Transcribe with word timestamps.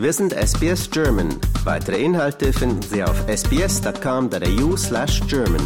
Wir 0.00 0.14
sind 0.14 0.32
SBS 0.32 0.90
German. 0.90 1.28
Weitere 1.64 2.02
Inhalte 2.02 2.54
finden 2.54 2.80
Sie 2.80 3.04
auf 3.04 3.22
sbs.com.au 3.28 4.74
slash 4.74 5.20
German. 5.28 5.60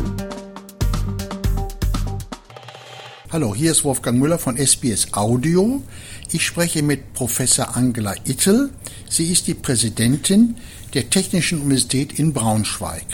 Hallo, 3.30 3.54
hier 3.54 3.70
ist 3.70 3.84
Wolfgang 3.84 4.18
Müller 4.18 4.40
von 4.40 4.56
SBS 4.56 5.12
Audio. 5.12 5.84
Ich 6.32 6.44
spreche 6.44 6.82
mit 6.82 7.12
Professor 7.12 7.76
Angela 7.76 8.16
Ittel. 8.24 8.70
Sie 9.08 9.30
ist 9.30 9.46
die 9.46 9.54
Präsidentin 9.54 10.56
der 10.94 11.10
Technischen 11.10 11.60
Universität 11.60 12.18
in 12.18 12.32
Braunschweig. 12.32 13.06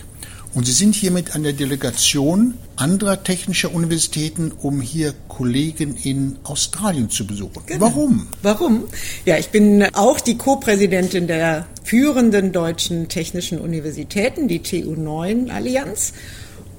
Und 0.54 0.64
Sie 0.64 0.72
sind 0.72 0.94
hier 0.94 1.10
mit 1.10 1.34
einer 1.34 1.52
Delegation 1.52 2.54
anderer 2.80 3.22
technischer 3.22 3.74
Universitäten, 3.74 4.52
um 4.52 4.80
hier 4.80 5.14
Kollegen 5.28 5.96
in 6.02 6.36
Australien 6.44 7.10
zu 7.10 7.26
besuchen. 7.26 7.62
Genau. 7.66 7.80
Warum? 7.80 8.28
Warum? 8.42 8.84
Ja, 9.24 9.36
ich 9.38 9.50
bin 9.50 9.84
auch 9.94 10.20
die 10.20 10.36
Co-Präsidentin 10.36 11.26
der 11.26 11.66
führenden 11.84 12.52
deutschen 12.52 13.08
technischen 13.08 13.58
Universitäten, 13.58 14.48
die 14.48 14.60
TU9 14.60 15.50
Allianz. 15.50 16.12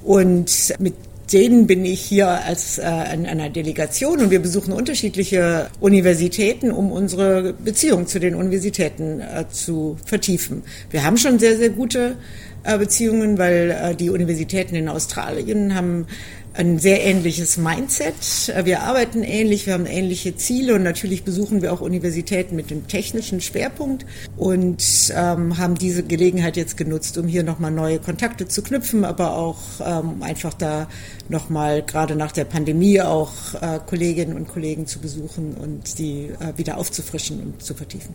Und 0.03 0.73
mit 0.79 0.95
denen 1.31 1.67
bin 1.67 1.85
ich 1.85 2.01
hier 2.01 2.27
als 2.27 2.77
äh, 2.77 2.87
in 3.13 3.25
einer 3.25 3.49
Delegation 3.49 4.19
und 4.19 4.31
wir 4.31 4.41
besuchen 4.41 4.73
unterschiedliche 4.73 5.69
Universitäten, 5.79 6.71
um 6.71 6.91
unsere 6.91 7.53
Beziehung 7.53 8.07
zu 8.07 8.19
den 8.19 8.35
Universitäten 8.35 9.21
äh, 9.21 9.45
zu 9.49 9.97
vertiefen. 10.05 10.63
Wir 10.89 11.03
haben 11.03 11.17
schon 11.17 11.39
sehr, 11.39 11.57
sehr 11.57 11.69
gute 11.69 12.15
Beziehungen, 12.63 13.37
weil 13.37 13.71
äh, 13.71 13.95
die 13.95 14.09
Universitäten 14.09 14.75
in 14.75 14.87
Australien 14.87 15.75
haben 15.75 16.05
ein 16.53 16.79
sehr 16.79 17.03
ähnliches 17.05 17.57
Mindset. 17.57 18.49
Äh, 18.49 18.65
wir 18.65 18.81
arbeiten 18.83 19.23
ähnlich, 19.23 19.65
wir 19.65 19.73
haben 19.73 19.85
ähnliche 19.85 20.35
Ziele 20.35 20.75
und 20.75 20.83
natürlich 20.83 21.23
besuchen 21.23 21.61
wir 21.61 21.71
auch 21.73 21.81
Universitäten 21.81 22.55
mit 22.55 22.69
dem 22.69 22.87
technischen 22.87 23.41
Schwerpunkt 23.41 24.05
und 24.37 25.11
ähm, 25.15 25.57
haben 25.57 25.75
diese 25.75 26.03
Gelegenheit 26.03 26.57
jetzt 26.57 26.77
genutzt, 26.77 27.17
um 27.17 27.27
hier 27.27 27.43
nochmal 27.43 27.71
neue 27.71 27.99
Kontakte 27.99 28.47
zu 28.47 28.61
knüpfen, 28.61 29.05
aber 29.05 29.37
auch 29.37 29.59
ähm, 29.83 30.21
einfach 30.21 30.53
da 30.53 30.87
nochmal 31.29 31.83
gerade 31.83 32.15
nach 32.15 32.31
der 32.31 32.45
Pandemie 32.45 33.01
auch 33.01 33.31
äh, 33.61 33.79
Kolleginnen 33.85 34.35
und 34.35 34.47
Kollegen 34.47 34.87
zu 34.87 34.99
besuchen 34.99 35.55
und 35.55 35.97
die 35.99 36.29
äh, 36.39 36.57
wieder 36.57 36.77
aufzufrischen 36.77 37.41
und 37.41 37.63
zu 37.63 37.73
vertiefen. 37.73 38.13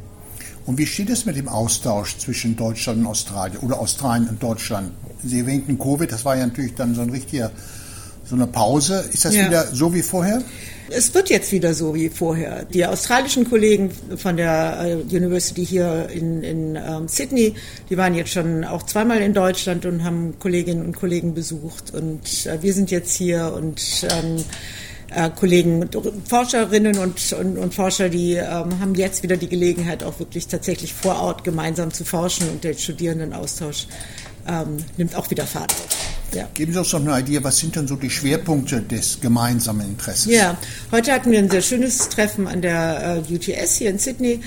Und 0.66 0.78
wie 0.78 0.86
steht 0.86 1.10
es 1.10 1.24
mit 1.26 1.36
dem 1.36 1.48
Austausch 1.48 2.18
zwischen 2.18 2.56
Deutschland 2.56 2.98
und 2.98 3.06
Australien 3.06 3.58
oder 3.58 3.78
Australien 3.78 4.26
Deutschland? 4.38 4.92
Sie 5.24 5.40
erwähnten 5.40 5.78
Covid, 5.78 6.10
das 6.10 6.24
war 6.24 6.36
ja 6.36 6.46
natürlich 6.46 6.74
dann 6.74 6.94
so 6.94 7.02
ein 7.02 7.10
richtiger, 7.10 7.50
so 8.24 8.34
eine 8.34 8.46
Pause. 8.46 9.04
Ist 9.12 9.24
das 9.24 9.34
ja. 9.34 9.46
wieder 9.46 9.66
so 9.66 9.92
wie 9.94 10.02
vorher? 10.02 10.42
Es 10.88 11.12
wird 11.14 11.30
jetzt 11.30 11.50
wieder 11.50 11.74
so 11.74 11.94
wie 11.94 12.08
vorher. 12.08 12.64
Die 12.64 12.86
australischen 12.86 13.48
Kollegen 13.48 13.90
von 14.16 14.36
der 14.36 14.78
äh, 15.10 15.16
University 15.16 15.66
hier 15.66 16.08
in, 16.12 16.42
in 16.42 16.76
ähm, 16.76 17.08
Sydney, 17.08 17.54
die 17.90 17.96
waren 17.96 18.14
jetzt 18.14 18.30
schon 18.30 18.64
auch 18.64 18.84
zweimal 18.84 19.18
in 19.18 19.34
Deutschland 19.34 19.84
und 19.84 20.04
haben 20.04 20.38
Kolleginnen 20.38 20.84
und 20.84 20.96
Kollegen 20.96 21.34
besucht. 21.34 21.92
Und 21.92 22.46
äh, 22.46 22.62
wir 22.62 22.72
sind 22.72 22.90
jetzt 22.90 23.16
hier 23.16 23.52
und 23.56 24.06
ähm, 24.10 24.44
äh, 25.16 25.30
Kollegen, 25.30 25.88
Forscherinnen 26.28 26.98
und, 26.98 27.32
und, 27.32 27.56
und 27.56 27.74
Forscher, 27.74 28.10
die 28.10 28.34
ähm, 28.34 28.78
haben 28.80 28.94
jetzt 28.94 29.22
wieder 29.22 29.38
die 29.38 29.48
Gelegenheit, 29.48 30.04
auch 30.04 30.18
wirklich 30.18 30.46
tatsächlich 30.46 30.92
vor 30.92 31.16
Ort 31.16 31.42
gemeinsam 31.42 31.90
zu 31.90 32.04
forschen 32.04 32.48
und 32.50 32.64
der 32.64 32.74
Studierendenaustausch 32.74 33.86
ähm, 34.46 34.76
nimmt 34.98 35.16
auch 35.16 35.30
wieder 35.30 35.46
Fahrt 35.46 35.72
auf. 35.72 35.88
Ja. 36.34 36.46
Geben 36.52 36.72
Sie 36.74 36.78
uns 36.78 36.90
doch 36.90 37.00
eine 37.00 37.18
Idee, 37.18 37.42
was 37.42 37.56
sind 37.56 37.76
denn 37.76 37.88
so 37.88 37.96
die 37.96 38.10
Schwerpunkte 38.10 38.82
des 38.82 39.18
gemeinsamen 39.20 39.88
Interesses? 39.88 40.26
Ja, 40.26 40.58
heute 40.92 41.12
hatten 41.12 41.30
wir 41.30 41.38
ein 41.38 41.50
sehr 41.50 41.62
schönes 41.62 42.10
Treffen 42.10 42.46
an 42.46 42.60
der 42.60 43.22
äh, 43.26 43.34
UTS 43.34 43.76
hier 43.76 43.90
in 43.90 43.98
Sydney 43.98 44.40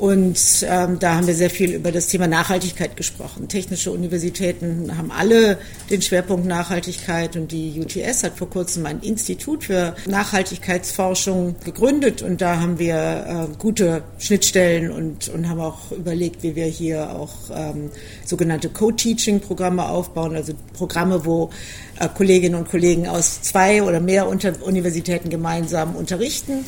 und 0.00 0.64
ähm, 0.66 0.98
da 0.98 1.16
haben 1.16 1.26
wir 1.26 1.34
sehr 1.34 1.50
viel 1.50 1.74
über 1.74 1.92
das 1.92 2.06
Thema 2.06 2.26
Nachhaltigkeit 2.26 2.96
gesprochen. 2.96 3.48
Technische 3.48 3.90
Universitäten 3.90 4.96
haben 4.96 5.10
alle 5.10 5.58
den 5.90 6.00
Schwerpunkt 6.00 6.46
Nachhaltigkeit 6.46 7.36
und 7.36 7.52
die 7.52 7.78
UTS 7.78 8.22
hat 8.22 8.38
vor 8.38 8.48
kurzem 8.48 8.86
ein 8.86 9.00
Institut 9.00 9.64
für 9.64 9.94
Nachhaltigkeitsforschung 10.06 11.56
gegründet 11.66 12.22
und 12.22 12.40
da 12.40 12.58
haben 12.60 12.78
wir 12.78 12.94
äh, 12.96 13.56
gute 13.58 14.02
Schnittstellen 14.18 14.90
und, 14.90 15.28
und 15.28 15.46
haben 15.50 15.60
auch 15.60 15.92
überlegt, 15.92 16.42
wie 16.42 16.56
wir 16.56 16.64
hier 16.64 17.10
auch 17.10 17.34
ähm, 17.54 17.90
sogenannte 18.24 18.70
Co-Teaching-Programme 18.70 19.86
aufbauen, 19.86 20.34
also 20.34 20.54
Programme, 20.72 21.26
wo 21.26 21.50
äh, 21.98 22.08
Kolleginnen 22.08 22.54
und 22.54 22.70
Kollegen 22.70 23.06
aus 23.06 23.42
zwei 23.42 23.82
oder 23.82 24.00
mehr 24.00 24.26
Universitäten 24.28 25.28
gemeinsam 25.28 25.94
unterrichten 25.94 26.64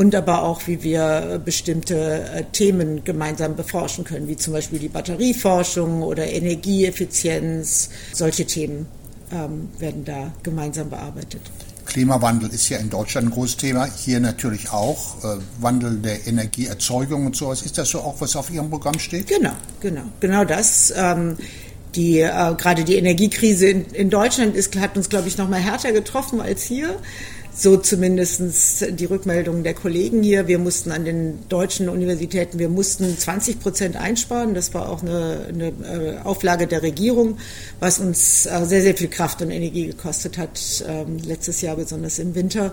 und 0.00 0.14
aber 0.14 0.44
auch, 0.44 0.66
wie 0.66 0.82
wir 0.82 1.42
bestimmte 1.44 2.24
äh, 2.34 2.44
Themen 2.52 3.04
gemeinsam 3.04 3.54
beforschen 3.54 4.02
können, 4.02 4.28
wie 4.28 4.36
zum 4.38 4.54
Beispiel 4.54 4.78
die 4.78 4.88
Batterieforschung 4.88 6.00
oder 6.00 6.26
Energieeffizienz. 6.26 7.90
Solche 8.14 8.46
Themen 8.46 8.86
ähm, 9.30 9.68
werden 9.78 10.06
da 10.06 10.32
gemeinsam 10.42 10.88
bearbeitet. 10.88 11.42
Klimawandel 11.84 12.48
ist 12.48 12.70
ja 12.70 12.78
in 12.78 12.88
Deutschland 12.88 13.26
ein 13.26 13.30
großes 13.30 13.58
Thema, 13.58 13.84
hier 13.84 14.20
natürlich 14.20 14.70
auch. 14.70 15.22
Äh, 15.22 15.36
Wandel 15.60 15.98
der 15.98 16.26
Energieerzeugung 16.26 17.26
und 17.26 17.36
sowas. 17.36 17.60
Ist 17.60 17.76
das 17.76 17.90
so 17.90 17.98
auch, 17.98 18.18
was 18.20 18.36
auf 18.36 18.50
Ihrem 18.50 18.70
Programm 18.70 18.98
steht? 18.98 19.26
Genau, 19.26 19.52
genau, 19.82 20.04
genau 20.18 20.46
das. 20.46 20.94
Ähm, 20.96 21.36
die, 21.94 22.20
äh, 22.20 22.54
gerade 22.56 22.84
die 22.84 22.96
Energiekrise 22.96 23.66
in, 23.66 23.84
in 23.92 24.08
Deutschland 24.08 24.56
ist, 24.56 24.74
hat 24.76 24.96
uns, 24.96 25.10
glaube 25.10 25.28
ich, 25.28 25.36
noch 25.36 25.50
mal 25.50 25.60
härter 25.60 25.92
getroffen 25.92 26.40
als 26.40 26.62
hier. 26.62 26.98
So 27.52 27.76
zumindest 27.76 28.86
die 28.98 29.04
Rückmeldungen 29.04 29.64
der 29.64 29.74
Kollegen 29.74 30.22
hier. 30.22 30.46
Wir 30.46 30.58
mussten 30.58 30.92
an 30.92 31.04
den 31.04 31.48
deutschen 31.48 31.88
Universitäten, 31.88 32.58
wir 32.58 32.68
mussten 32.68 33.18
20 33.18 33.60
Prozent 33.60 33.96
einsparen. 33.96 34.54
Das 34.54 34.72
war 34.72 34.88
auch 34.88 35.02
eine, 35.02 35.46
eine 35.48 35.68
äh, 35.68 36.18
Auflage 36.24 36.66
der 36.66 36.82
Regierung, 36.82 37.38
was 37.80 37.98
uns 37.98 38.46
äh, 38.46 38.64
sehr, 38.64 38.82
sehr 38.82 38.96
viel 38.96 39.08
Kraft 39.08 39.42
und 39.42 39.50
Energie 39.50 39.88
gekostet 39.88 40.38
hat, 40.38 40.84
ähm, 40.86 41.18
letztes 41.18 41.60
Jahr 41.60 41.76
besonders 41.76 42.18
im 42.18 42.34
Winter. 42.34 42.72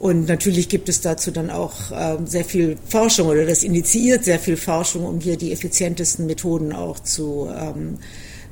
Und 0.00 0.28
natürlich 0.28 0.68
gibt 0.68 0.88
es 0.88 1.00
dazu 1.00 1.30
dann 1.30 1.50
auch 1.50 1.74
ähm, 1.94 2.26
sehr 2.26 2.44
viel 2.44 2.76
Forschung 2.88 3.28
oder 3.28 3.46
das 3.46 3.62
initiiert 3.62 4.24
sehr 4.24 4.40
viel 4.40 4.56
Forschung, 4.56 5.06
um 5.06 5.20
hier 5.20 5.38
die 5.38 5.52
effizientesten 5.52 6.26
Methoden 6.26 6.72
auch 6.72 6.98
zu, 6.98 7.48
ähm, 7.56 7.98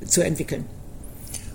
zu 0.06 0.22
entwickeln. 0.22 0.64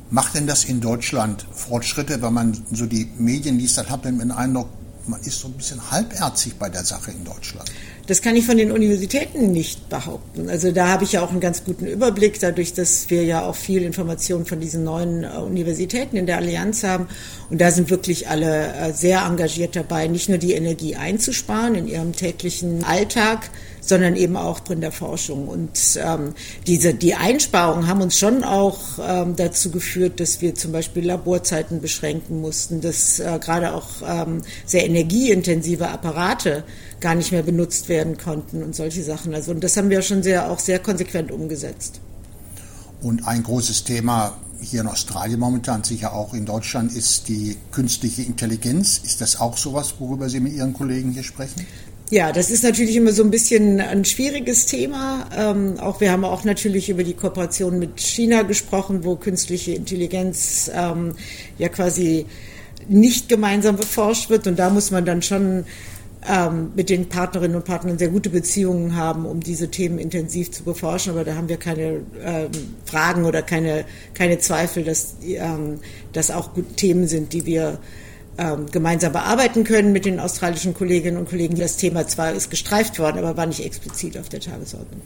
Macht 0.09 0.35
denn 0.35 0.47
das 0.47 0.63
in 0.63 0.79
Deutschland 0.79 1.45
Fortschritte, 1.51 2.21
wenn 2.21 2.33
man 2.33 2.65
so 2.71 2.85
die 2.85 3.09
Medien 3.17 3.59
liest, 3.59 3.77
dann 3.77 3.89
hat 3.89 4.05
man 4.05 4.19
den 4.19 4.31
Eindruck, 4.31 4.69
man 5.05 5.19
ist 5.21 5.39
so 5.39 5.49
ein 5.49 5.53
bisschen 5.53 5.91
halbherzig 5.91 6.55
bei 6.57 6.69
der 6.69 6.83
Sache 6.85 7.11
in 7.11 7.25
Deutschland. 7.25 7.69
Das 8.07 8.21
kann 8.21 8.37
ich 8.37 8.45
von 8.45 8.55
den 8.55 8.71
Universitäten 8.71 9.51
nicht 9.51 9.89
behaupten. 9.89 10.49
Also 10.49 10.71
da 10.71 10.87
habe 10.87 11.03
ich 11.03 11.11
ja 11.11 11.21
auch 11.21 11.31
einen 11.31 11.41
ganz 11.41 11.65
guten 11.65 11.85
Überblick, 11.85 12.39
dadurch, 12.39 12.73
dass 12.73 13.09
wir 13.09 13.25
ja 13.25 13.43
auch 13.43 13.55
viel 13.55 13.83
Informationen 13.83 14.45
von 14.45 14.61
diesen 14.61 14.85
neuen 14.85 15.25
äh, 15.25 15.27
Universitäten 15.27 16.15
in 16.15 16.25
der 16.25 16.37
Allianz 16.37 16.83
haben. 16.83 17.09
Und 17.49 17.59
da 17.59 17.69
sind 17.69 17.89
wirklich 17.89 18.29
alle 18.29 18.73
äh, 18.73 18.93
sehr 18.93 19.23
engagiert 19.23 19.75
dabei, 19.75 20.07
nicht 20.07 20.29
nur 20.29 20.37
die 20.37 20.53
Energie 20.53 20.95
einzusparen 20.95 21.75
in 21.75 21.87
ihrem 21.89 22.13
täglichen 22.13 22.85
Alltag, 22.85 23.49
sondern 23.81 24.15
eben 24.15 24.37
auch 24.37 24.61
in 24.69 24.81
der 24.81 24.93
Forschung. 24.93 25.49
Und 25.49 25.99
ähm, 26.01 26.33
diese, 26.65 26.93
die 26.93 27.15
Einsparungen 27.15 27.87
haben 27.87 28.01
uns 28.01 28.17
schon 28.17 28.43
auch 28.43 28.79
ähm, 29.05 29.35
dazu 29.35 29.69
geführt, 29.69 30.19
dass 30.19 30.41
wir 30.41 30.55
zum 30.55 30.71
Beispiel 30.71 31.05
Laborzeiten 31.05 31.81
beschränken 31.81 32.39
mussten, 32.41 32.81
dass 32.81 33.19
äh, 33.19 33.39
gerade 33.39 33.73
auch 33.73 33.87
ähm, 34.07 34.41
sehr 34.65 34.85
energieintensive 34.85 35.87
Apparate 35.89 36.63
gar 36.99 37.15
nicht 37.15 37.31
mehr 37.31 37.43
benutzt 37.43 37.89
werden 37.89 38.17
konnten 38.17 38.63
und 38.63 38.75
solche 38.75 39.03
Sachen. 39.03 39.33
Also 39.33 39.51
und 39.51 39.63
das 39.63 39.77
haben 39.77 39.89
wir 39.89 40.01
schon 40.01 40.23
sehr 40.23 40.49
auch 40.49 40.59
sehr 40.59 40.79
konsequent 40.79 41.31
umgesetzt. 41.31 41.99
Und 43.01 43.27
ein 43.27 43.43
großes 43.43 43.83
Thema 43.83 44.35
hier 44.59 44.81
in 44.81 44.87
Australien 44.87 45.39
momentan, 45.39 45.83
sicher 45.83 46.13
auch 46.13 46.33
in 46.33 46.45
Deutschland, 46.45 46.91
ist 46.95 47.27
die 47.27 47.57
künstliche 47.71 48.23
Intelligenz. 48.23 48.99
Ist 49.03 49.21
das 49.21 49.39
auch 49.39 49.57
sowas, 49.57 49.95
worüber 49.99 50.29
Sie 50.29 50.39
mit 50.39 50.53
Ihren 50.53 50.73
Kollegen 50.73 51.11
hier 51.11 51.23
sprechen? 51.23 51.65
Ja, 52.09 52.31
das 52.31 52.49
ist 52.49 52.63
natürlich 52.63 52.95
immer 52.95 53.11
so 53.11 53.21
ein 53.21 53.31
bisschen 53.31 53.81
ein 53.81 54.05
schwieriges 54.05 54.65
Thema. 54.65 55.27
Ähm, 55.37 55.77
auch 55.77 55.99
wir 55.99 56.11
haben 56.11 56.23
auch 56.23 56.45
natürlich 56.45 56.89
über 56.89 57.03
die 57.03 57.13
Kooperation 57.13 57.79
mit 57.79 57.99
China 57.99 58.43
gesprochen, 58.43 59.03
wo 59.03 59.17
künstliche 59.17 59.73
Intelligenz 59.73 60.71
ähm, 60.73 61.15
ja 61.57 61.67
quasi 61.67 62.25
nicht 62.87 63.27
gemeinsam 63.27 63.75
beforscht 63.75 64.29
wird. 64.29 64.47
Und 64.47 64.57
da 64.57 64.69
muss 64.69 64.89
man 64.89 65.03
dann 65.03 65.21
schon 65.21 65.65
ähm, 66.27 66.71
mit 66.75 66.89
den 66.89 67.07
Partnerinnen 67.07 67.55
und 67.55 67.65
Partnern 67.65 67.97
sehr 67.97 68.09
gute 68.09 68.29
Beziehungen 68.29 68.95
haben, 68.95 69.25
um 69.25 69.39
diese 69.39 69.69
Themen 69.69 69.97
intensiv 69.97 70.51
zu 70.51 70.63
beforschen. 70.63 71.11
Aber 71.11 71.23
da 71.23 71.35
haben 71.35 71.49
wir 71.49 71.57
keine 71.57 72.01
ähm, 72.23 72.49
Fragen 72.85 73.25
oder 73.25 73.41
keine, 73.41 73.85
keine 74.13 74.39
Zweifel, 74.39 74.83
dass 74.83 75.15
ähm, 75.23 75.79
das 76.13 76.31
auch 76.31 76.53
gut 76.53 76.77
Themen 76.77 77.07
sind, 77.07 77.33
die 77.33 77.45
wir 77.45 77.79
ähm, 78.37 78.65
gemeinsam 78.71 79.13
bearbeiten 79.13 79.63
können 79.63 79.93
mit 79.93 80.05
den 80.05 80.19
australischen 80.19 80.73
Kolleginnen 80.73 81.17
und 81.17 81.29
Kollegen. 81.29 81.55
Das 81.57 81.77
Thema 81.77 82.07
zwar 82.07 82.33
ist 82.33 82.49
gestreift 82.51 82.99
worden, 82.99 83.19
aber 83.19 83.37
war 83.37 83.45
nicht 83.45 83.63
explizit 83.65 84.17
auf 84.17 84.29
der 84.29 84.41
Tagesordnung. 84.41 85.01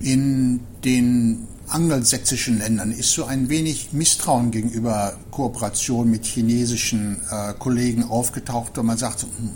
In 0.00 0.60
den 0.84 1.46
angelsächsischen 1.68 2.58
Ländern 2.58 2.92
ist 2.92 3.12
so 3.12 3.24
ein 3.24 3.48
wenig 3.48 3.92
Misstrauen 3.92 4.50
gegenüber 4.50 5.18
Kooperation 5.30 6.10
mit 6.10 6.24
chinesischen 6.24 7.20
äh, 7.30 7.54
Kollegen 7.58 8.04
aufgetaucht, 8.04 8.78
und 8.78 8.86
man 8.86 8.98
sagt, 8.98 9.22
hm, 9.22 9.50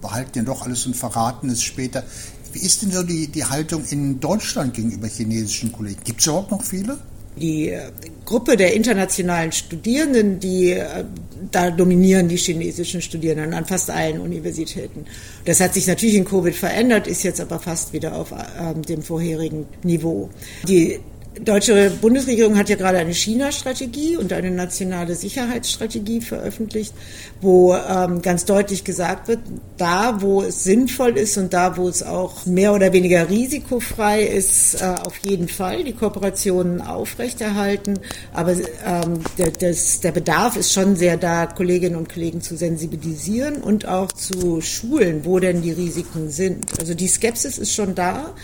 behalten 0.00 0.38
ja 0.38 0.44
doch 0.44 0.62
alles 0.62 0.86
und 0.86 0.96
verraten 0.96 1.50
es 1.50 1.62
später. 1.62 2.04
Wie 2.52 2.60
ist 2.60 2.82
denn 2.82 2.90
so 2.90 3.02
die, 3.02 3.28
die 3.28 3.44
Haltung 3.44 3.84
in 3.90 4.20
Deutschland 4.20 4.74
gegenüber 4.74 5.06
chinesischen 5.08 5.72
Kollegen? 5.72 6.00
Gibt 6.04 6.20
es 6.20 6.26
überhaupt 6.26 6.50
noch 6.50 6.62
viele? 6.62 6.98
Die 7.36 7.68
äh, 7.68 7.90
Gruppe 8.24 8.56
der 8.56 8.74
internationalen 8.74 9.52
Studierenden, 9.52 10.40
die 10.40 10.72
äh, 10.72 11.04
da 11.50 11.70
dominieren 11.70 12.28
die 12.28 12.36
chinesischen 12.36 13.00
Studierenden 13.00 13.54
an 13.54 13.64
fast 13.64 13.90
allen 13.90 14.20
Universitäten. 14.20 15.04
Das 15.44 15.60
hat 15.60 15.74
sich 15.74 15.86
natürlich 15.86 16.16
in 16.16 16.24
Covid 16.24 16.54
verändert, 16.54 17.06
ist 17.06 17.22
jetzt 17.22 17.40
aber 17.40 17.60
fast 17.60 17.92
wieder 17.92 18.16
auf 18.16 18.32
äh, 18.32 18.74
dem 18.88 19.02
vorherigen 19.02 19.66
Niveau. 19.82 20.30
Die 20.66 21.00
deutsche 21.44 21.90
Bundesregierung 22.00 22.56
hat 22.56 22.68
ja 22.68 22.76
gerade 22.76 22.98
eine 22.98 23.14
China-Strategie 23.14 24.16
und 24.16 24.32
eine 24.32 24.50
nationale 24.50 25.14
Sicherheitsstrategie 25.14 26.20
veröffentlicht, 26.20 26.94
wo 27.40 27.74
ähm, 27.74 28.22
ganz 28.22 28.44
deutlich 28.44 28.84
gesagt 28.84 29.28
wird, 29.28 29.40
da 29.76 30.20
wo 30.20 30.42
es 30.42 30.64
sinnvoll 30.64 31.16
ist 31.16 31.36
und 31.36 31.52
da 31.52 31.76
wo 31.76 31.88
es 31.88 32.02
auch 32.02 32.46
mehr 32.46 32.74
oder 32.74 32.92
weniger 32.92 33.28
risikofrei 33.28 34.22
ist, 34.22 34.80
äh, 34.80 34.94
auf 35.04 35.16
jeden 35.18 35.48
Fall 35.48 35.84
die 35.84 35.92
Kooperationen 35.92 36.80
aufrechterhalten. 36.80 37.98
Aber 38.32 38.52
ähm, 38.52 39.20
der, 39.38 39.50
das, 39.50 40.00
der 40.00 40.12
Bedarf 40.12 40.56
ist 40.56 40.72
schon 40.72 40.96
sehr 40.96 41.16
da, 41.16 41.46
Kolleginnen 41.46 41.96
und 41.96 42.12
Kollegen 42.12 42.40
zu 42.40 42.56
sensibilisieren 42.56 43.56
und 43.56 43.86
auch 43.86 44.12
zu 44.12 44.60
schulen, 44.60 45.24
wo 45.24 45.38
denn 45.38 45.62
die 45.62 45.72
Risiken 45.72 46.30
sind. 46.30 46.78
Also 46.78 46.94
die 46.94 47.08
Skepsis 47.08 47.58
ist 47.58 47.74
schon 47.74 47.94
da. 47.94 48.34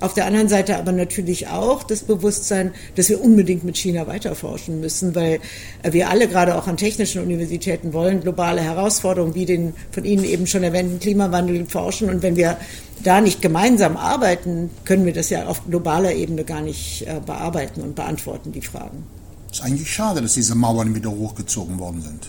Auf 0.00 0.14
der 0.14 0.26
anderen 0.26 0.48
Seite 0.48 0.76
aber 0.76 0.92
natürlich 0.92 1.48
auch 1.48 1.82
das 1.82 2.02
Bewusstsein, 2.02 2.72
dass 2.94 3.08
wir 3.08 3.22
unbedingt 3.22 3.64
mit 3.64 3.76
China 3.76 4.06
weiterforschen 4.06 4.80
müssen, 4.80 5.14
weil 5.14 5.40
wir 5.82 6.08
alle 6.08 6.28
gerade 6.28 6.56
auch 6.56 6.68
an 6.68 6.76
technischen 6.76 7.20
Universitäten 7.20 7.92
wollen 7.92 8.20
globale 8.20 8.60
Herausforderungen 8.60 9.34
wie 9.34 9.46
den 9.46 9.74
von 9.90 10.04
Ihnen 10.04 10.24
eben 10.24 10.46
schon 10.46 10.62
erwähnten 10.62 11.00
Klimawandel 11.00 11.66
forschen. 11.66 12.10
Und 12.10 12.22
wenn 12.22 12.36
wir 12.36 12.58
da 13.02 13.20
nicht 13.20 13.42
gemeinsam 13.42 13.96
arbeiten, 13.96 14.70
können 14.84 15.04
wir 15.04 15.12
das 15.12 15.30
ja 15.30 15.46
auf 15.46 15.64
globaler 15.66 16.12
Ebene 16.12 16.44
gar 16.44 16.60
nicht 16.60 17.02
äh, 17.02 17.20
bearbeiten 17.24 17.80
und 17.80 17.96
beantworten, 17.96 18.52
die 18.52 18.62
Fragen. 18.62 19.04
Es 19.50 19.58
ist 19.58 19.64
eigentlich 19.64 19.90
schade, 19.90 20.20
dass 20.22 20.34
diese 20.34 20.54
Mauern 20.54 20.94
wieder 20.94 21.10
hochgezogen 21.10 21.78
worden 21.78 22.02
sind. 22.02 22.28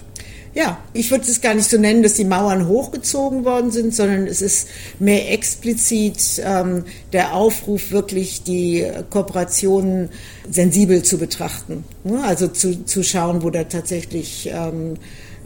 Ja, 0.54 0.80
ich 0.94 1.12
würde 1.12 1.26
es 1.26 1.42
gar 1.42 1.54
nicht 1.54 1.70
so 1.70 1.78
nennen, 1.78 2.02
dass 2.02 2.16
die 2.16 2.26
Mauern 2.26 2.68
hochgezogen 2.68 3.46
worden 3.46 3.72
sind, 3.72 3.94
sondern 3.94 4.26
es 4.26 4.42
ist 4.42 4.68
mehr 5.00 5.32
explizit 5.32 6.42
ähm, 6.44 6.86
der 7.14 7.36
Aufruf, 7.36 7.92
wirklich 7.92 8.44
die 8.44 8.86
Kooperationen 9.10 10.10
sensibel 10.50 11.04
zu 11.04 11.20
betrachten. 11.20 11.84
Ne? 12.04 12.24
Also 12.24 12.48
zu, 12.48 12.84
zu 12.86 13.04
schauen, 13.04 13.44
wo 13.44 13.52
da 13.52 13.64
tatsächlich 13.66 14.50
ähm, 14.52 14.96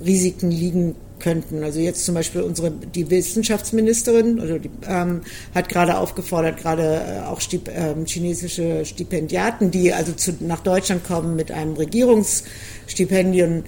Risiken 0.03 0.51
liegen 0.51 0.95
könnten. 1.19 1.63
Also 1.63 1.79
jetzt 1.79 2.05
zum 2.05 2.15
Beispiel 2.15 2.41
unsere 2.41 2.69
die 2.71 3.09
Wissenschaftsministerin 3.09 4.39
also 4.39 4.57
die, 4.57 4.69
ähm, 4.87 5.21
hat 5.55 5.69
gerade 5.69 5.97
aufgefordert, 5.97 6.57
gerade 6.57 7.01
äh, 7.23 7.25
auch 7.25 7.39
Stip, 7.39 7.69
ähm, 7.73 8.05
chinesische 8.05 8.85
Stipendiaten, 8.85 9.71
die 9.71 9.93
also 9.93 10.11
zu, 10.11 10.33
nach 10.41 10.59
Deutschland 10.59 11.05
kommen 11.05 11.35
mit 11.35 11.51
einem 11.51 11.73
Regierungsstipendium, 11.73 13.63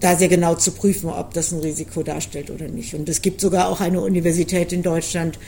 da 0.00 0.16
sehr 0.16 0.28
genau 0.28 0.54
zu 0.54 0.72
prüfen, 0.72 1.10
ob 1.10 1.34
das 1.34 1.52
ein 1.52 1.60
Risiko 1.60 2.02
darstellt 2.02 2.50
oder 2.50 2.68
nicht. 2.68 2.94
Und 2.94 3.08
es 3.08 3.22
gibt 3.22 3.40
sogar 3.40 3.68
auch 3.68 3.80
eine 3.80 4.00
Universität 4.00 4.72
in 4.72 4.82
Deutschland, 4.82 5.38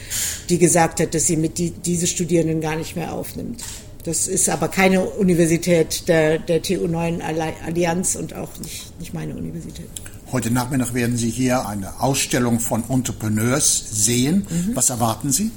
die 0.49 0.59
gesagt 0.59 1.01
hat, 1.01 1.15
dass 1.15 1.27
sie 1.27 1.37
mit 1.37 1.59
die, 1.59 1.71
diese 1.71 2.07
Studierenden 2.07 2.61
gar 2.61 2.77
nicht 2.77 2.97
mehr 2.97 3.13
aufnimmt. 3.13 3.63
Das 4.05 4.27
ist 4.29 4.49
aber 4.49 4.69
keine 4.69 5.03
Universität 5.03 6.09
der, 6.09 6.39
der 6.39 6.63
TU9 6.63 7.21
Allianz 7.67 8.15
und 8.15 8.35
auch 8.35 8.49
nicht, 8.63 8.99
nicht 8.99 9.13
meine 9.13 9.35
Universität. 9.35 9.91
Heute 10.31 10.51
Nachmittag 10.51 10.95
werden 10.95 11.17
Sie 11.17 11.31
hier 11.31 11.67
eine 11.67 12.01
Ausstellung 12.01 12.61
von 12.61 12.85
Entrepreneurs 12.89 13.85
sehen. 13.91 14.47
Mhm. 14.49 14.77
Was 14.77 14.91
erwarten 14.91 15.33
Sie? 15.33 15.51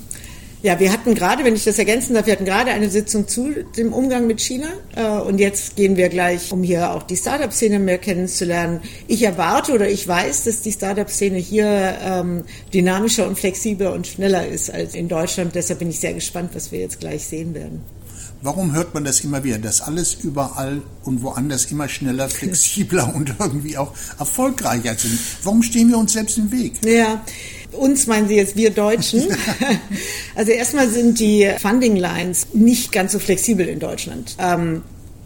Ja, 0.63 0.79
wir 0.79 0.93
hatten 0.93 1.15
gerade, 1.15 1.43
wenn 1.43 1.55
ich 1.55 1.63
das 1.63 1.79
ergänzen 1.79 2.13
darf, 2.13 2.27
wir 2.27 2.33
hatten 2.33 2.45
gerade 2.45 2.69
eine 2.69 2.87
Sitzung 2.87 3.27
zu 3.27 3.51
dem 3.75 3.93
Umgang 3.93 4.27
mit 4.27 4.41
China 4.41 4.67
äh, 4.95 5.07
und 5.07 5.39
jetzt 5.39 5.75
gehen 5.75 5.97
wir 5.97 6.07
gleich, 6.09 6.51
um 6.51 6.61
hier 6.61 6.91
auch 6.91 7.01
die 7.01 7.15
Startup-Szene 7.15 7.79
mehr 7.79 7.97
kennenzulernen. 7.97 8.81
Ich 9.07 9.23
erwarte 9.23 9.73
oder 9.73 9.89
ich 9.89 10.07
weiß, 10.07 10.43
dass 10.43 10.61
die 10.61 10.71
Startup-Szene 10.71 11.39
hier 11.39 11.97
ähm, 12.03 12.43
dynamischer 12.71 13.27
und 13.27 13.39
flexibler 13.39 13.91
und 13.91 14.05
schneller 14.05 14.47
ist 14.47 14.71
als 14.71 14.93
in 14.93 15.07
Deutschland. 15.07 15.55
Deshalb 15.55 15.79
bin 15.79 15.89
ich 15.89 15.99
sehr 15.99 16.13
gespannt, 16.13 16.51
was 16.53 16.71
wir 16.71 16.79
jetzt 16.79 16.99
gleich 16.99 17.25
sehen 17.25 17.55
werden. 17.55 17.81
Warum 18.43 18.73
hört 18.73 18.93
man 18.95 19.03
das 19.03 19.21
immer 19.21 19.43
wieder, 19.43 19.59
dass 19.59 19.81
alles 19.81 20.15
überall 20.15 20.81
und 21.03 21.21
woanders 21.21 21.65
immer 21.65 21.87
schneller, 21.87 22.27
flexibler 22.29 23.13
und 23.15 23.35
irgendwie 23.39 23.77
auch 23.77 23.93
erfolgreicher 24.19 24.95
sind? 24.97 25.19
Warum 25.43 25.61
stehen 25.61 25.89
wir 25.89 25.97
uns 25.97 26.13
selbst 26.13 26.37
im 26.37 26.51
Weg? 26.51 26.73
Ja, 26.83 27.23
uns 27.71 28.07
meinen 28.07 28.27
Sie 28.27 28.35
jetzt 28.35 28.55
wir 28.55 28.71
Deutschen. 28.71 29.23
also 30.35 30.51
erstmal 30.51 30.89
sind 30.89 31.19
die 31.19 31.51
Funding 31.61 31.95
Lines 31.95 32.47
nicht 32.53 32.91
ganz 32.91 33.11
so 33.11 33.19
flexibel 33.19 33.67
in 33.67 33.79
Deutschland. 33.79 34.35
Ähm, 34.39 34.81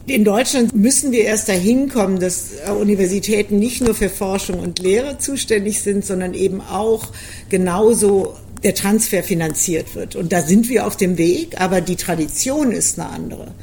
in 0.07 0.23
Deutschland 0.23 0.75
müssen 0.75 1.12
wir 1.12 1.23
erst 1.23 1.50
dahin 1.50 1.89
kommen, 1.89 2.19
dass 2.19 2.51
Universitäten 2.79 3.57
nicht 3.57 3.81
nur 3.81 3.95
für 3.95 4.09
Forschung 4.09 4.59
und 4.59 4.77
Lehre 4.77 5.17
zuständig 5.17 5.81
sind, 5.81 6.06
sondern 6.06 6.35
eben 6.35 6.62
auch 6.62 7.07
genauso 7.50 8.35
der 8.63 8.75
Transfer 8.75 9.23
finanziert 9.23 9.95
wird. 9.95 10.15
Und 10.15 10.31
da 10.31 10.41
sind 10.41 10.69
wir 10.69 10.87
auf 10.87 10.97
dem 10.97 11.17
Weg, 11.17 11.59
aber 11.59 11.81
die 11.81 11.95
Tradition 11.95 12.71
ist 12.71 12.99
eine 12.99 13.09
andere. 13.09 13.53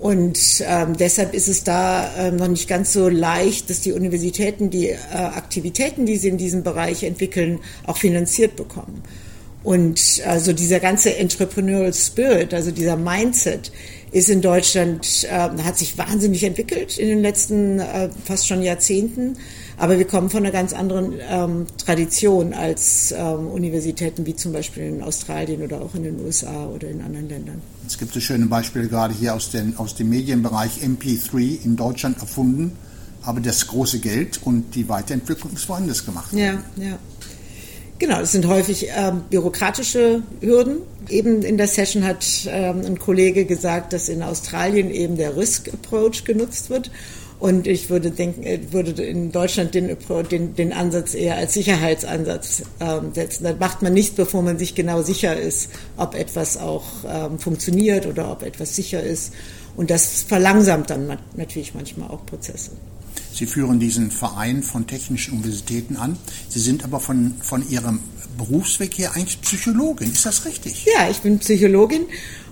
Und 0.00 0.64
ähm, 0.66 0.96
deshalb 0.96 1.34
ist 1.34 1.48
es 1.48 1.62
da 1.62 2.10
ähm, 2.16 2.36
noch 2.36 2.48
nicht 2.48 2.68
ganz 2.68 2.94
so 2.94 3.10
leicht, 3.10 3.68
dass 3.68 3.82
die 3.82 3.92
Universitäten 3.92 4.70
die 4.70 4.88
äh, 4.88 4.96
Aktivitäten, 5.12 6.06
die 6.06 6.16
sie 6.16 6.28
in 6.28 6.38
diesem 6.38 6.62
Bereich 6.62 7.02
entwickeln, 7.02 7.60
auch 7.86 7.98
finanziert 7.98 8.56
bekommen. 8.56 9.02
Und 9.62 10.22
also 10.24 10.54
dieser 10.54 10.80
ganze 10.80 11.16
Entrepreneurial 11.16 11.92
Spirit, 11.92 12.54
also 12.54 12.70
dieser 12.70 12.96
Mindset, 12.96 13.72
ist 14.12 14.28
in 14.28 14.42
Deutschland, 14.42 15.24
äh, 15.24 15.48
hat 15.62 15.78
sich 15.78 15.96
wahnsinnig 15.96 16.42
entwickelt 16.44 16.98
in 16.98 17.08
den 17.08 17.22
letzten 17.22 17.78
äh, 17.78 18.10
fast 18.24 18.48
schon 18.48 18.62
Jahrzehnten. 18.62 19.36
Aber 19.76 19.98
wir 19.98 20.04
kommen 20.06 20.28
von 20.28 20.44
einer 20.44 20.52
ganz 20.52 20.72
anderen 20.74 21.14
ähm, 21.26 21.66
Tradition 21.78 22.52
als 22.52 23.12
ähm, 23.16 23.46
Universitäten 23.46 24.26
wie 24.26 24.36
zum 24.36 24.52
Beispiel 24.52 24.82
in 24.82 25.02
Australien 25.02 25.62
oder 25.62 25.80
auch 25.80 25.94
in 25.94 26.02
den 26.02 26.20
USA 26.20 26.66
oder 26.66 26.88
in 26.88 27.00
anderen 27.00 27.28
Ländern. 27.28 27.62
Es 27.86 27.96
gibt 27.96 28.12
so 28.12 28.20
schöne 28.20 28.46
Beispiele 28.46 28.88
gerade 28.88 29.14
hier 29.14 29.34
aus, 29.34 29.50
den, 29.50 29.78
aus 29.78 29.94
dem 29.94 30.10
Medienbereich 30.10 30.82
MP3 30.82 31.64
in 31.64 31.76
Deutschland 31.76 32.18
erfunden, 32.20 32.72
aber 33.22 33.40
das 33.40 33.66
große 33.68 34.00
Geld 34.00 34.40
und 34.44 34.74
die 34.74 34.88
Weiterentwicklung 34.88 35.54
ist 35.54 35.68
woanders 35.68 36.04
gemacht. 36.04 36.32
Ja, 36.32 36.62
ja. 36.76 36.98
Genau, 38.00 38.18
es 38.20 38.32
sind 38.32 38.48
häufig 38.48 38.88
ähm, 38.96 39.24
bürokratische 39.28 40.22
Hürden. 40.40 40.78
Eben 41.10 41.42
in 41.42 41.58
der 41.58 41.68
Session 41.68 42.02
hat 42.02 42.24
ähm, 42.48 42.80
ein 42.86 42.98
Kollege 42.98 43.44
gesagt, 43.44 43.92
dass 43.92 44.08
in 44.08 44.22
Australien 44.22 44.90
eben 44.90 45.18
der 45.18 45.36
Risk 45.36 45.68
Approach 45.68 46.24
genutzt 46.24 46.70
wird 46.70 46.90
und 47.40 47.66
ich 47.66 47.88
würde 47.88 48.10
denken, 48.10 48.42
äh, 48.42 48.58
würde 48.70 49.02
in 49.02 49.32
Deutschland 49.32 49.74
den, 49.74 49.96
den, 50.30 50.54
den 50.54 50.72
Ansatz 50.72 51.14
eher 51.14 51.36
als 51.36 51.54
Sicherheitsansatz 51.54 52.62
ähm, 52.80 53.12
setzen. 53.14 53.44
Das 53.44 53.58
macht 53.58 53.82
man 53.82 53.94
nicht, 53.94 54.14
bevor 54.14 54.42
man 54.42 54.58
sich 54.58 54.74
genau 54.74 55.02
sicher 55.02 55.38
ist, 55.38 55.70
ob 55.96 56.14
etwas 56.14 56.58
auch 56.58 56.84
ähm, 57.06 57.38
funktioniert 57.38 58.06
oder 58.06 58.30
ob 58.30 58.42
etwas 58.42 58.76
sicher 58.76 59.02
ist. 59.02 59.32
Und 59.80 59.88
das 59.88 60.24
verlangsamt 60.28 60.90
dann 60.90 61.16
natürlich 61.36 61.72
manchmal 61.74 62.10
auch 62.10 62.26
Prozesse. 62.26 62.72
Sie 63.32 63.46
führen 63.46 63.80
diesen 63.80 64.10
Verein 64.10 64.62
von 64.62 64.86
technischen 64.86 65.38
Universitäten 65.38 65.96
an. 65.96 66.18
Sie 66.50 66.60
sind 66.60 66.84
aber 66.84 67.00
von, 67.00 67.36
von 67.40 67.66
Ihrem 67.66 68.00
Berufsweg 68.36 68.98
her 68.98 69.12
eigentlich 69.14 69.40
Psychologin. 69.40 70.12
Ist 70.12 70.26
das 70.26 70.44
richtig? 70.44 70.84
Ja, 70.84 71.08
ich 71.08 71.20
bin 71.22 71.38
Psychologin 71.38 72.02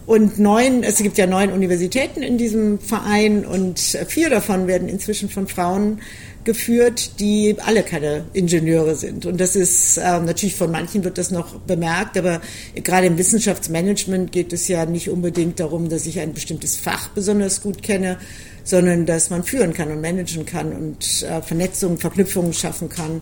und 0.09 0.38
neun, 0.38 0.85
es 0.85 0.97
gibt 1.03 1.19
ja 1.19 1.27
neun 1.27 1.53
Universitäten 1.53 2.23
in 2.23 2.38
diesem 2.38 2.79
Verein 2.79 3.45
und 3.45 3.79
vier 3.79 4.31
davon 4.31 4.67
werden 4.67 4.88
inzwischen 4.88 5.29
von 5.29 5.47
Frauen 5.47 6.00
geführt, 6.45 7.21
die 7.21 7.55
alle 7.59 7.83
keine 7.83 8.25
Ingenieure 8.33 8.95
sind. 8.95 9.27
Und 9.27 9.38
das 9.38 9.55
ist 9.55 9.99
äh, 9.99 10.19
natürlich 10.21 10.57
von 10.57 10.71
manchen 10.71 11.05
wird 11.05 11.19
das 11.19 11.31
noch 11.31 11.57
bemerkt, 11.61 12.17
aber 12.17 12.41
gerade 12.75 13.07
im 13.07 13.19
Wissenschaftsmanagement 13.19 14.33
geht 14.33 14.55
es 14.55 14.67
ja 14.67 14.87
nicht 14.87 15.11
unbedingt 15.11 15.61
darum, 15.61 15.91
dass 15.91 16.07
ich 16.07 16.21
ein 16.21 16.33
bestimmtes 16.33 16.77
Fach 16.77 17.09
besonders 17.09 17.61
gut 17.61 17.83
kenne, 17.83 18.17
sondern 18.65 19.05
dass 19.05 19.29
man 19.29 19.45
führen 19.45 19.75
kann 19.75 19.91
und 19.91 20.00
managen 20.00 20.47
kann 20.47 20.73
und 20.73 21.23
äh, 21.23 21.43
Vernetzungen, 21.43 21.99
Verknüpfungen 21.99 22.55
schaffen 22.55 22.88
kann. 22.88 23.21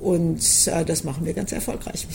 Und 0.00 0.68
äh, 0.68 0.84
das 0.84 1.02
machen 1.02 1.26
wir 1.26 1.32
ganz 1.32 1.50
erfolgreich. 1.50 2.06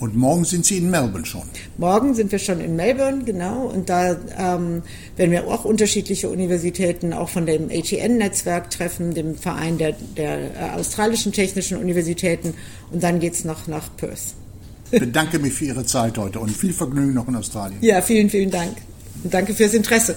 Und 0.00 0.16
morgen 0.16 0.44
sind 0.44 0.64
Sie 0.64 0.78
in 0.78 0.90
Melbourne 0.90 1.26
schon? 1.26 1.42
Morgen 1.76 2.14
sind 2.14 2.30
wir 2.30 2.38
schon 2.38 2.60
in 2.60 2.76
Melbourne, 2.76 3.24
genau. 3.24 3.66
Und 3.66 3.88
da 3.88 4.12
ähm, 4.12 4.82
werden 5.16 5.32
wir 5.32 5.46
auch 5.48 5.64
unterschiedliche 5.64 6.28
Universitäten, 6.28 7.12
auch 7.12 7.28
von 7.28 7.46
dem 7.46 7.68
ATN-Netzwerk 7.68 8.70
treffen, 8.70 9.14
dem 9.14 9.34
Verein 9.34 9.76
der, 9.78 9.94
der 10.16 10.38
äh, 10.38 10.70
australischen 10.76 11.32
technischen 11.32 11.78
Universitäten. 11.78 12.54
Und 12.92 13.02
dann 13.02 13.18
geht 13.18 13.34
es 13.34 13.44
noch 13.44 13.66
nach 13.66 13.88
Perth. 13.96 14.34
Ich 14.90 15.00
bedanke 15.00 15.38
mich 15.38 15.52
für 15.52 15.66
Ihre 15.66 15.84
Zeit 15.84 16.16
heute 16.16 16.40
und 16.40 16.50
viel 16.50 16.72
Vergnügen 16.72 17.14
noch 17.14 17.28
in 17.28 17.36
Australien. 17.36 17.78
Ja, 17.80 18.00
vielen, 18.00 18.30
vielen 18.30 18.50
Dank. 18.50 18.76
Und 19.22 19.34
danke 19.34 19.52
fürs 19.52 19.74
Interesse. 19.74 20.16